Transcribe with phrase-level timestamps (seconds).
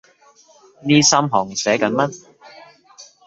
[0.81, 2.25] 呢三行寫緊乜？